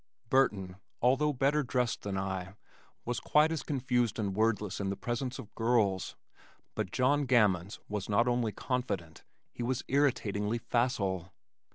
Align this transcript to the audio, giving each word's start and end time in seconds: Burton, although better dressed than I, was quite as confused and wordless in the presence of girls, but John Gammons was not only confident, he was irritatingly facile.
Burton, 0.31 0.77
although 0.99 1.31
better 1.31 1.61
dressed 1.61 2.01
than 2.01 2.17
I, 2.17 2.55
was 3.05 3.19
quite 3.19 3.51
as 3.51 3.61
confused 3.61 4.17
and 4.17 4.35
wordless 4.35 4.79
in 4.79 4.89
the 4.89 4.95
presence 4.95 5.37
of 5.37 5.53
girls, 5.53 6.15
but 6.73 6.89
John 6.91 7.27
Gammons 7.27 7.79
was 7.87 8.09
not 8.09 8.27
only 8.27 8.51
confident, 8.51 9.23
he 9.51 9.61
was 9.61 9.83
irritatingly 9.87 10.57
facile. 10.57 11.31